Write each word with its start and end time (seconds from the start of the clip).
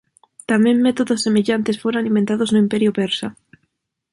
Tamén 0.49 0.83
métodos 0.87 1.23
semellantes 1.25 1.79
foran 1.83 2.07
inventados 2.11 2.49
no 2.51 2.61
Imperio 2.65 2.91
Persa. 2.97 3.27